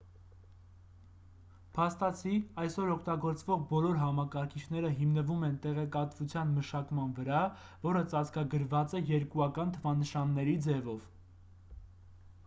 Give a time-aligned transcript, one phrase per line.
[1.73, 7.43] փաստացի այսօր օգտագործվող բոլոր համակարգիչները հիմնվում են տեղեկատվության մշակման վրա
[7.85, 11.05] որը ծածկագրված է երկուական թվանշանների ձևով